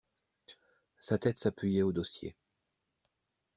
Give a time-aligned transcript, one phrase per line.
[0.97, 2.35] Sa tête s'appuyait au dossier.